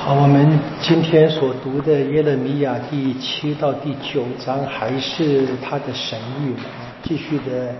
[0.00, 6.52] 好，我们今天所读的耶勒米亚第七到第九章，还是他的神谕，
[7.02, 7.74] 继续的，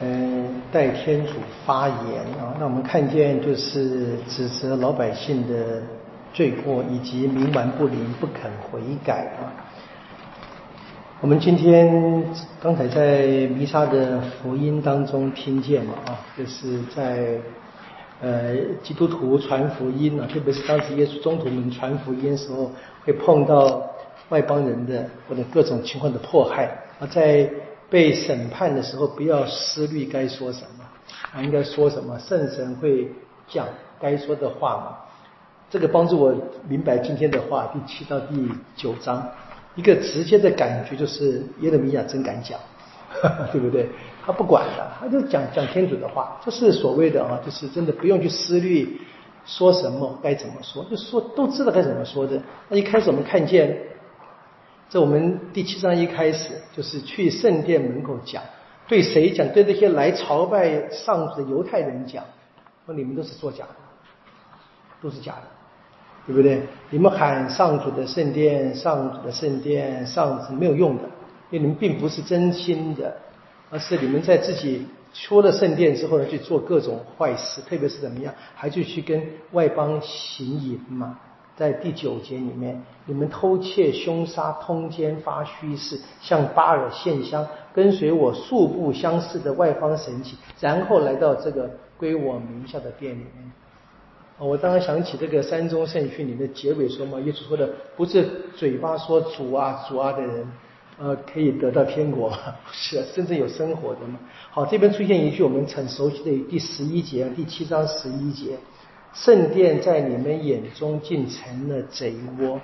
[0.00, 1.96] 嗯，代天主发言
[2.40, 2.52] 啊。
[2.58, 5.80] 那我们看见就是指责老百姓的
[6.34, 9.48] 罪过，以及冥顽不灵、不肯悔改啊。
[11.20, 12.24] 我们今天
[12.60, 17.38] 刚才在弥撒的福音当中听见了啊，就是在。
[18.20, 22.72] 呃，基督徒传福音啊，特别是当时耶稣中途们传福音的时候，
[23.04, 23.88] 会碰到
[24.30, 26.66] 外邦人的或者各种情况的迫害
[26.98, 27.48] 啊，在
[27.88, 30.84] 被审判的时候，不要思虑该说什么
[31.32, 33.08] 啊，应该说什么，圣神会
[33.48, 33.68] 讲
[34.00, 34.96] 该说的话嘛。
[35.70, 36.34] 这个帮助我
[36.66, 39.30] 明白今天的话，第七到第九章，
[39.76, 42.58] 一个直接的感觉就是耶勒米亚真敢讲。
[43.52, 43.88] 对不对？
[44.24, 49.00] 他不管的，他就讲讲天主的话，这是所谓的啊，就是真的不用去思虑
[49.46, 52.40] 说什么该怎么说，就说都知道该怎么说的。
[52.68, 53.76] 那一开始我们看见，
[54.90, 58.42] 在我们第七章一开始就是去圣殿门口讲，
[58.86, 59.48] 对谁讲？
[59.48, 62.22] 对那些来朝拜上主的犹太人讲，
[62.84, 63.74] 说你们都是作假的，
[65.00, 65.48] 都是假的，
[66.26, 66.60] 对不对？
[66.90, 71.04] 你们喊上主的圣殿，上主的圣殿，上主没有用的。
[71.50, 73.16] 因为你们并不是真心的，
[73.70, 81.18] 而是你们在自己出了圣殿之后呢，去做各种坏事，特别是怎么样，还去去跟外邦行淫嘛。
[81.56, 93.52] 在第九节里面，你们偷窃、凶杀、通奸、发虚誓，向巴尔献香，跟随我素不相识的外邦神祇，然后来到这个归我名下的店里面。
[94.38, 100.46] 我当然想起这个三中圣训里面结尾说嘛，耶稣说的不是嘴巴说主啊主啊的人。
[101.00, 102.36] 呃，可以得到天国，不
[102.72, 104.18] 是真正有生活的吗？
[104.50, 108.58] 好，这边出现一句我们很熟悉的第十一节，第七章十一节，
[109.14, 112.60] 圣殿在你们眼中竟成了贼窝。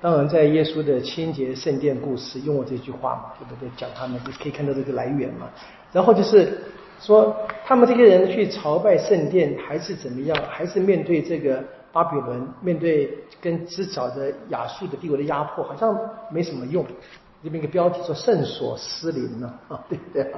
[0.00, 3.70] 当然，在耶稣的清洁圣殿故事用我这句话嘛，对不对？
[3.76, 5.46] 讲他们就可以看到这个来源嘛。
[5.92, 6.58] 然后就是
[6.98, 10.34] 说，他们这些人去朝拜圣殿，还是怎么样？
[10.48, 15.94] 还是面对这个巴比伦，面对跟之早的亚述的帝国的压迫，好像
[16.30, 16.82] 没什么用。
[17.42, 20.30] 这边一个标题说圣所失灵了 啊，对不对？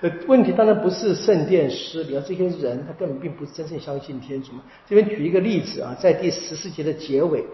[0.00, 4.62] 呃，问题当然不是圣殿失灵，这些人他根本并不是真正相信天主嘛。
[4.88, 7.44] 这边举一个例子啊，在第十四节的结尾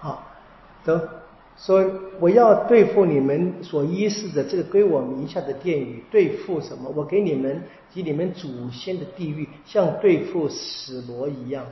[0.00, 0.26] 啊，
[0.84, 1.08] 得
[1.56, 1.84] 说
[2.18, 6.90] 我要对付你们所依恃的这个归我名下的殿宇，对付什么？
[6.96, 7.62] 我给你们
[7.92, 11.64] 及你们祖先的地狱，像对付死罗一样。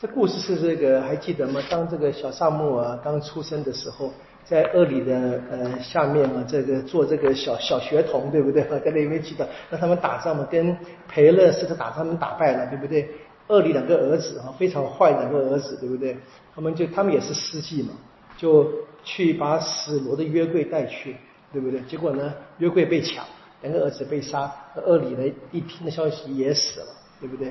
[0.00, 1.60] 这故事是这个还记得吗？
[1.70, 4.10] 当这个小萨穆尔刚出生的时候。
[4.44, 8.62] 在恶里的呃下面啊，这个做这个小小学童，对不对？
[8.80, 10.76] 在那边记得让他们打仗嘛，跟
[11.08, 13.08] 培勒斯特打，他们打败了，对不对？
[13.48, 16.16] 恶里两个儿子啊，非常坏两个儿子，对不对？
[16.54, 17.90] 他们就他们也是司机嘛，
[18.36, 18.70] 就
[19.04, 21.16] 去把死罗的约柜带去，
[21.52, 21.80] 对不对？
[21.82, 23.24] 结果呢，约柜被抢，
[23.62, 24.50] 两个儿子被杀，
[24.86, 26.86] 恶里呢一听的消息也死了，
[27.20, 27.50] 对不对？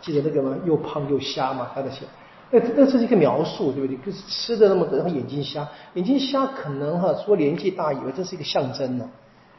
[0.00, 0.56] 记得那个吗？
[0.64, 2.04] 又胖又瞎嘛，他的血。
[2.50, 3.96] 那那这是一个描述，对不对？
[3.98, 9.06] 就是吃的那么多，然后眼睛瞎，眼睛瞎可能哈说年纪大以为这是一个象征呢，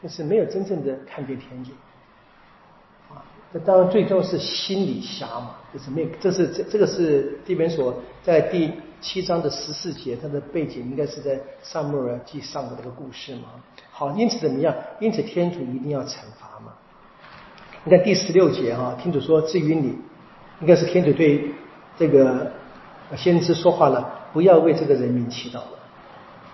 [0.02, 1.70] 但是没有真正的看见天主
[3.08, 3.22] 啊。
[3.52, 13.42] 那当然最重要是心里瞎嘛，就是没有，这是这这个是这边所在第七章的十四节，它的背景应该是在萨穆尔记上的那个故事嘛。
[13.92, 14.74] 好，因此怎么样？
[14.98, 16.72] 因此天主一定要惩罚嘛。
[17.84, 19.96] 你看第十六节哈，天主说：“至于你，
[20.60, 21.54] 应该是天主对
[21.96, 22.50] 这个。”
[23.16, 25.78] 先知说话了，不要为这个人民祈祷了，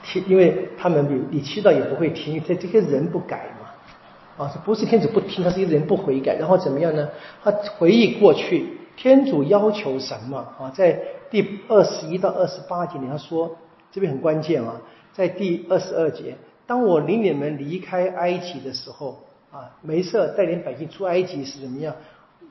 [0.02, 7.08] 听，因为他们你你祈祷也不会听，这这些人不改嘛，啊，不是天主不听，他是一个人不悔改，然后怎么样呢？
[7.42, 10.70] 他回忆过去，天主要求什么啊？
[10.74, 10.98] 在
[11.30, 13.56] 第二十一到二十八节里，他说
[13.92, 14.80] 这边很关键啊，
[15.12, 16.36] 在第二十二节，
[16.66, 21.94] 当我领你们离开埃及的时候啊，梅瑟带领百姓出埃及是怎么样？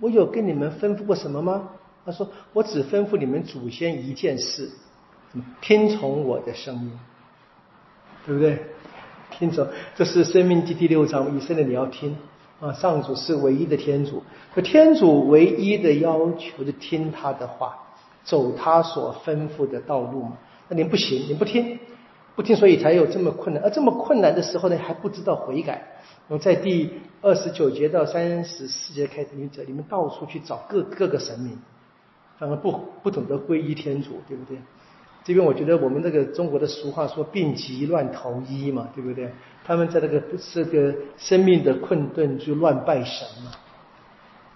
[0.01, 1.69] 我有跟你们吩咐过什么吗？
[2.05, 4.69] 他说：“我只吩咐你们祖先一件事，
[5.59, 6.91] 听从我的声音，
[8.27, 8.59] 对不对？
[9.31, 12.15] 听从，这是《生命记》第六章，以色列你要听
[12.59, 12.71] 啊！
[12.73, 14.21] 上主是唯一的天主，
[14.53, 17.75] 可天主唯一的要求是听他的话，
[18.23, 20.37] 走他所吩咐的道路嘛。
[20.69, 21.79] 那你不行，你不听，
[22.35, 23.63] 不听，所以才有这么困难。
[23.63, 25.99] 而这么困难的时候呢，还不知道悔改。
[26.27, 26.91] 我在第
[27.21, 31.59] 二十九节到三十四节开始，你这你们到处去找各各个神明。”
[32.37, 34.57] 反而不不懂得皈依天主，对不对？
[35.23, 39.31] 这边我觉得我们这个中国的俗话说“病急乱投医”嘛，对不对？
[39.63, 40.21] 他们在这个
[40.53, 43.51] 这个生命的困顿就乱拜神嘛。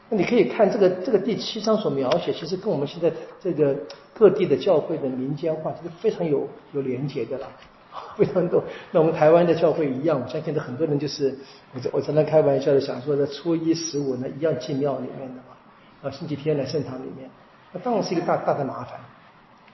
[0.10, 3.76] 那你可以看这个这个第七章所描写，其实跟我们现在这个
[4.14, 7.48] 各地的教会的民间化，这是非常有有连结的了，
[8.16, 8.64] 非常多。
[8.92, 11.36] 那我们台湾的教会一样，我相信很多人就是，
[11.74, 15.58] 我我常常开玩笑的想说，的初一十五呢一样进庙里面的嘛，
[16.04, 17.30] 啊星期天来圣堂里面，
[17.72, 19.00] 那当然是一个大大的麻烦。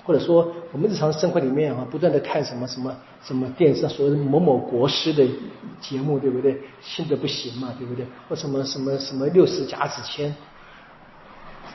[0.07, 5.25] 或者说，我们日常生活里面啊，不断的看什么什么什么电视上所谓的某某国师的
[5.81, 6.55] 节目，对不对？
[6.79, 8.05] 信的不行嘛，对不对？
[8.29, 10.31] 或什么什么什么六十甲子签，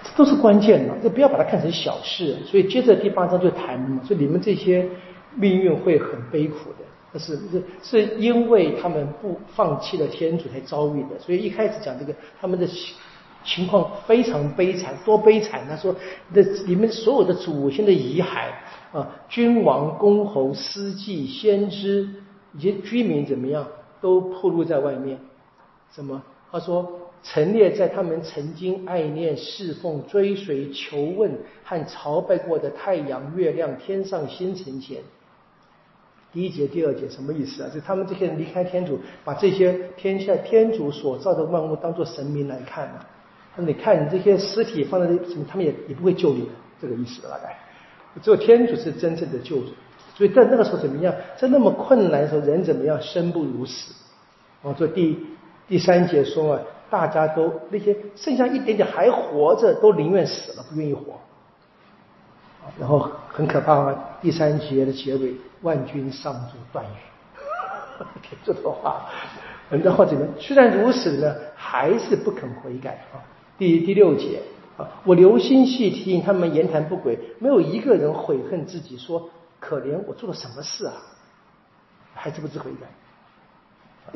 [0.05, 2.37] 这都是关键的，就不要把它看成小事。
[2.47, 4.89] 所以接着第八章就谈嘛，说你们这些
[5.35, 11.19] 命运会很悲苦的，那是是是因为他们不放弃了天主才遭遇的。
[11.19, 12.69] 所以一开始讲这个他们的。
[13.45, 15.67] 情况非常悲惨，多悲惨！
[15.69, 15.95] 他说
[16.33, 18.51] ：“那你们所有的祖先的遗骸
[18.93, 22.09] 啊，君王、公侯、司祭、先知
[22.55, 23.67] 以及居民怎么样，
[24.01, 25.19] 都暴露在外面。
[25.93, 26.23] 什么？
[26.53, 34.99] 他说陈列在他们曾经爱念、侍奉、追随、求问和朝拜过的太阳、月亮、天上星辰前。
[36.33, 37.71] 第一节、第二节什么意思啊？
[37.73, 42.87] 就他们这些人离开天主，把这些天下天主所造的万物当做神明来看
[43.57, 46.51] 那？”你看，你这些尸体放在什么，他们也也不会救你的，
[46.81, 47.57] 这个意思大概。
[48.23, 49.69] 只有天主是真正的救主，
[50.15, 51.15] 所以在那个时候怎么样？
[51.37, 53.01] 在那么困难的时候，人怎么样？
[53.01, 53.95] 生不如死。
[54.63, 55.19] 哦，这第
[55.69, 56.61] 第三节说啊，
[56.91, 61.19] 大家都那些剩下一点点还活着，都宁愿死了，不愿意活。
[62.79, 68.05] 然后很可怕啊，第三节的结尾，万军上主断语，
[68.45, 69.07] 这段话。
[69.71, 70.27] 然后怎么？
[70.39, 73.23] 虽然如此呢，还是不肯悔改啊。
[73.61, 74.41] 第第六节
[74.79, 79.29] 啊，我留心细听他们言谈不轨，没有一个人悔恨自己，说
[79.61, 80.95] 可怜我做了什么事啊，
[82.15, 82.87] 还知不知悔改？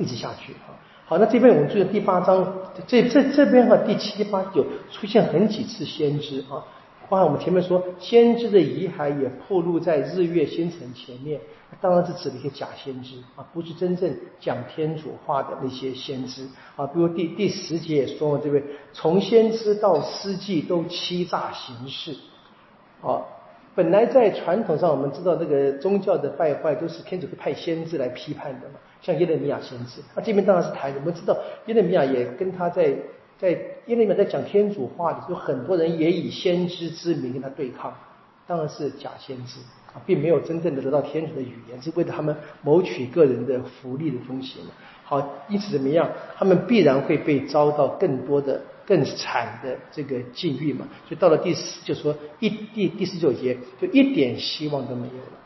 [0.03, 0.73] 一直下去啊。
[1.05, 2.55] 好，那这边我们注意第八章，
[2.87, 6.65] 这这这边和，第七八九出现很几次先知啊。
[7.15, 11.41] 包括我们前面说，先知的遗骸也暴露在日月星辰前面，
[11.81, 16.45] 当然是指的一些假先知啊，不是真正讲天主话的那些先知
[16.75, 16.85] 啊。
[16.89, 18.67] 比如第第十节也说了，对不对？
[18.93, 22.17] 从先知到司祭都欺诈行事
[23.01, 23.23] 啊。
[23.77, 30.01] 本来在传统上，我们知道这个宗教的败坏都是天主会派先知来批判的嘛，像耶勒米亚先知。
[30.17, 31.37] 那这边当然是谈，我们知道
[31.67, 32.93] 耶勒米亚也跟他在。
[33.45, 37.93] 在耶利米在讲天主话的时候，很多人也以先知之名跟他对抗，
[38.47, 39.61] 当然是假先知
[39.93, 44.69] 啊，并没有真正的得到天主的语言，是为了他们谋取个人的福利的东西嘛。
[45.05, 50.89] 好，因此怎么样，他们必然会被遭到更多的、更惨的这个境遇嘛。
[51.07, 55.39] 所以到了第四，就说一第第十九节，就一点希望都没有了。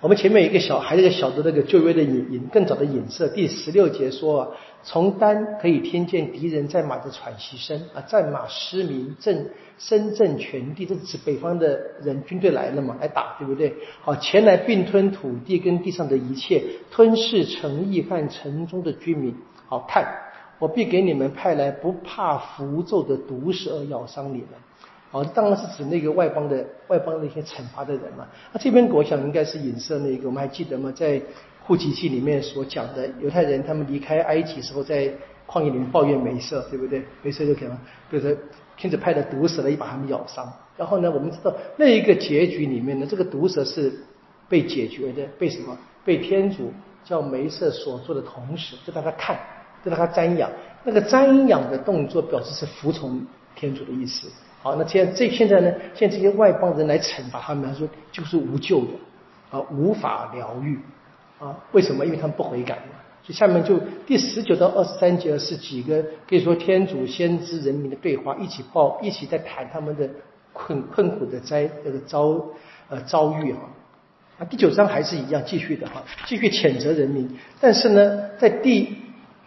[0.00, 4.54] 我们前面一个小，还有一个小的那个旧约的引引更早的影射，第十六节说，
[4.88, 13.74] 从丹可以听见敌人在马的喘息声啊，战马失明，震声震全地，这是指北方的人军队来了嘛，来打，对不对？
[14.00, 19.34] 好，前来并吞土地跟地上的一切，吞噬城邑和城中的居民。
[19.66, 20.06] 好看，
[20.60, 24.50] 我必给你们派来不怕符咒的毒蛇咬伤你们。
[25.10, 28.24] 好，当然是指那个外邦的外邦的一些惩罚的人嘛。
[28.52, 30.92] 那这边我想应该是影射那个，我们还记得吗？
[30.94, 31.20] 在
[31.66, 35.12] 户籍记里面所讲的犹太人，他们离开埃及时候在
[35.46, 37.02] 旷野里面抱怨梅瑟，对不对？
[37.22, 37.76] 梅瑟就可能
[38.10, 38.38] 就是
[38.76, 40.50] 天子派的毒蛇来把他们咬伤。
[40.76, 43.92] 然后呢，我们知道那一个结局里面呢，这个毒蛇是
[44.48, 45.76] 被解决的，被什么？
[46.04, 46.72] 被天主
[47.04, 49.36] 叫梅瑟所做的同时，就让他看，
[49.84, 50.48] 就让他瞻仰。
[50.84, 53.20] 那个瞻仰的动作表示是服从
[53.56, 54.28] 天主的意思。
[54.62, 55.72] 好，那现在这现在呢？
[55.94, 58.88] 现在这些外邦人来惩罚他们，他说就是无救的，
[59.50, 60.78] 啊，无法疗愈，
[61.38, 62.04] 啊，为什么？
[62.04, 62.92] 因为他们不悔改嘛。
[63.22, 70.08] 所以下面就第十九到二十三节是几个可以说天主先知人民的对话，一起报，一起在谈他们的
[70.52, 72.44] 困困苦的灾这个遭
[72.88, 73.60] 呃遭遇哈。
[74.38, 77.38] 啊，第九章还是一样继续的哈，继续谴责人民。
[77.60, 78.96] 但是呢，在第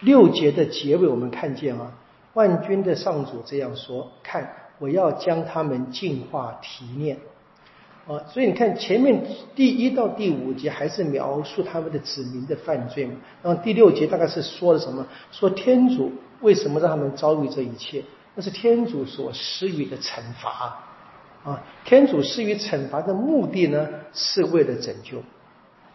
[0.01, 1.93] 六节的结尾，我们看见啊，
[2.33, 4.53] 万军的上主这样说：看。
[4.81, 7.17] 我要将他们净化提炼，
[8.09, 9.23] 啊，所以你看前面
[9.53, 13.13] 第一到第五节还是描述他们的子民的犯罪嘛，
[13.43, 15.05] 然后第六节大概是说了什么？
[15.31, 16.11] 说天主
[16.41, 18.03] 为什么让他们遭遇这一切？
[18.33, 20.83] 那是天主所施予的惩罚，
[21.43, 25.19] 啊，天主施予惩罚的目的呢，是为了拯救，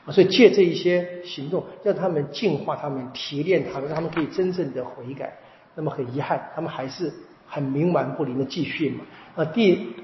[0.04, 5.36] 啊，所以借这一些行动，让他们净化他们，提炼他们，让他们可以真正的悔改。
[5.74, 7.12] 那么很遗憾，他们还是。
[7.46, 9.04] 很冥顽不灵的继续嘛？
[9.36, 9.94] 啊，第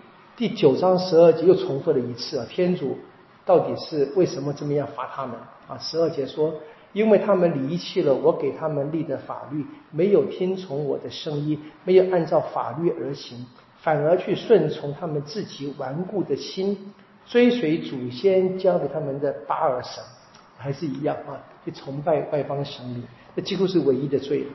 [0.40, 2.97] 第九章十二节又重复了一次啊，天主
[3.44, 5.37] 到底是为什么这么样罚他们
[5.68, 5.76] 啊？
[5.76, 6.54] 十二节说，
[6.94, 13.44] 因为他们离弃了我给他们立的法律，没有听从我的声音，没有按照法律而行，
[13.82, 16.94] 反而去顺从他们自己顽固的心，
[17.26, 20.02] 追随祖先交给他们的巴尔神，
[20.56, 23.04] 还是一样啊，去崇拜外邦神灵，
[23.37, 24.47] 这几乎是唯一的罪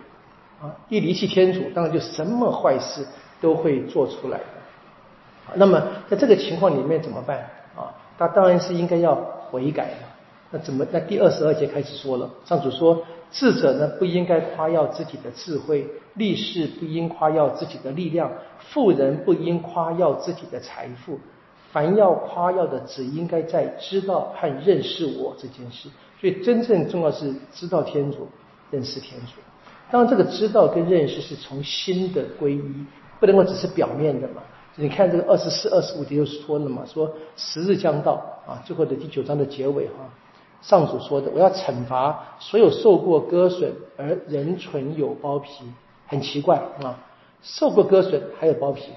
[0.59, 0.75] 啊！
[0.89, 3.05] 一离弃天主，当然就什么坏事
[3.39, 4.39] 都会做出来。
[5.53, 7.37] 那么在这个情况里面怎么办
[7.75, 7.93] 啊？
[8.17, 9.15] 他当然是应该要
[9.49, 9.97] 悔改的。
[10.51, 10.85] 那怎么？
[10.91, 13.03] 那第二十二节开始说了，上主说。
[13.31, 15.83] 智者呢，不应该夸耀自己的智慧；
[16.13, 21.19] 力士不应夸耀自己的力量；富人不应夸耀自己的财富。
[21.73, 25.89] 凡要夸耀的，只应该在知道和认识我这件事。
[26.21, 28.29] 所以，真正重要是知道天主，
[28.71, 29.41] 认识天主。
[29.91, 32.85] 当然，这个知道跟认识是从心的归一，
[33.19, 34.41] 不能够只是表面的嘛。
[34.75, 38.13] 你看这个二十四、二十五节又说了嘛，说时日将到
[38.45, 40.09] 啊，最后的第九章的结尾哈。
[40.61, 45.63] 上主说的，我要惩罚所有受过割损而人存有包皮，
[46.07, 46.97] 很奇怪啊，
[47.43, 48.91] 受过割损还有包皮，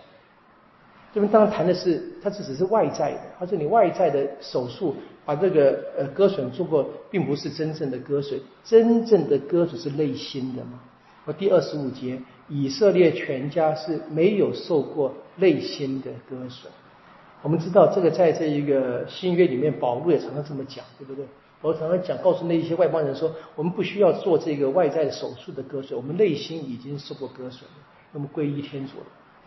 [1.13, 10.81] 这边当然谈的是，它这只是外在的，而是你外在的手术把这个呃割损做过，并不是真正的割损，真正的割损是内心的嘛。
[11.27, 12.19] 我第二十五节，
[12.49, 16.73] 以色列全家是没有受过内心的割损。
[17.43, 21.25] 我们知道这个在这一个新约里面，保罗也常常这么讲，对不对？
[21.61, 27.77] 我常常讲，告诉那一些外邦人说，我们不需要做这个外在手术的割损，我们内心已经受过割损了，
[28.13, 28.93] 那么归依天主，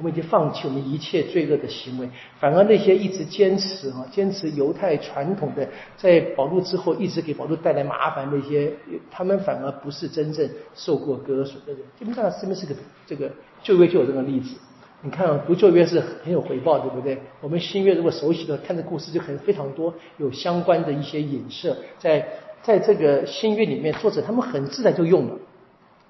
[0.02, 8.74] 我们已经放弃我们一切罪恶的行为，反而那些一直坚持啊，坚持犹太传统的，在保禄之后一直给保禄带来麻烦那些，
[9.12, 11.84] 他们反而不是真正受过割损的人。
[12.00, 12.74] 基本上这边是个
[13.06, 13.32] 这个
[13.62, 14.56] 旧约就有这个例子。
[15.04, 17.20] 你看，读旧约是很有回报，对不对？
[17.40, 22.28] 我们新约如果熟悉的，看这故事就很非常多，有相关的一些影射，在
[22.64, 25.34] 在这个新约里面，作者他们很自然就用了，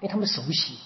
[0.00, 0.78] 因为他们熟悉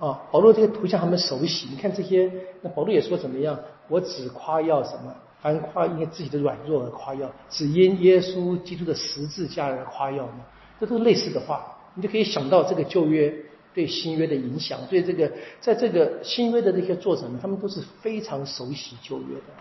[0.00, 0.20] 啊。
[0.32, 3.56] 保罗这个图像他们熟悉，你看这些，那保罗也说怎么样？
[3.86, 5.14] 我只夸耀什么？
[5.40, 10.40] 凡夸因为自己的软弱而夸耀，只因耶稣基督的十字架而夸耀嘛。
[10.80, 13.32] 这都是类似的话，你就可以想到这个旧约。
[13.72, 15.30] 对新约的影响，对这个，
[15.60, 19.54] 在这个新约的这些作者们，他们都是非常熟悉旧约的。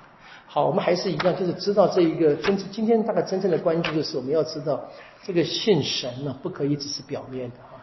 [0.47, 2.57] 好，我们还是一样，就是知道这一个真。
[2.57, 4.83] 今天大概真正的关注就是，我们要知道
[5.23, 7.78] 这个信神呢，不可以只是表面的哈，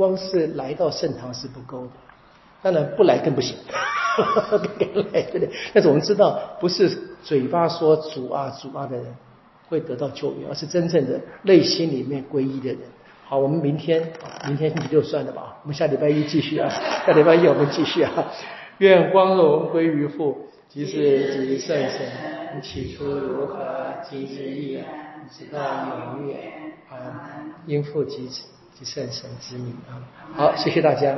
[0.00, 1.92] 光是来到圣堂是不够的，
[2.62, 3.54] 当然不来更不行，
[4.16, 4.62] 不
[5.12, 5.50] 来对不对？
[5.74, 6.88] 但是我们知道，不是
[7.22, 9.04] 嘴巴说主啊主啊的人
[9.68, 12.78] 会得到救援，而是真正的内心里面皈依的人。
[13.26, 14.10] 好，我们明天，
[14.48, 15.58] 明天你就算了吧。
[15.64, 16.70] 我们下礼拜一继续啊，
[17.06, 18.10] 下礼拜一我们继续啊。
[18.78, 23.58] 愿光荣归于父，即是即圣神，起初如何，
[24.08, 24.86] 今日亦然，
[25.30, 25.60] 直到
[26.16, 26.40] 永远。
[26.88, 26.96] 啊，
[27.66, 28.42] 应父及子
[28.80, 30.00] 及圣神之名啊。
[30.34, 31.14] 好，谢谢大家。